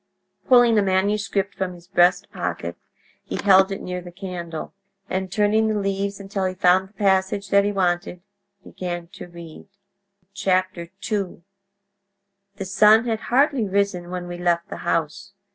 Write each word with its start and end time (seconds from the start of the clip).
Pulling 0.47 0.79
a 0.79 0.81
manuscript 0.81 1.53
from 1.53 1.73
his 1.75 1.85
breast 1.87 2.31
pocket 2.31 2.75
he 3.23 3.35
held 3.35 3.71
it 3.71 3.83
near 3.83 4.01
the 4.01 4.11
candle, 4.11 4.73
and 5.07 5.31
turning 5.31 5.67
the 5.67 5.77
leaves 5.79 6.19
until 6.19 6.45
he 6.45 6.55
found 6.55 6.89
the 6.89 6.93
passage 6.93 7.49
that 7.51 7.63
he 7.65 7.71
wanted, 7.71 8.23
began 8.63 9.05
to 9.09 9.27
read. 9.27 9.67
II 10.43 11.41
"...The 12.55 12.65
sun 12.65 13.05
had 13.05 13.19
hardly 13.29 13.69
risen 13.69 14.09
when 14.09 14.27
we 14.27 14.39
left 14.39 14.69
the 14.69 14.77
house. 14.77 15.33